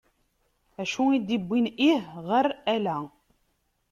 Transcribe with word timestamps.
Acu 0.81 1.03
i 1.15 1.17
d 1.25 1.27
iwwin 1.37 1.65
ih 1.91 2.03
ɣer 2.27 2.45
ala? 2.75 2.97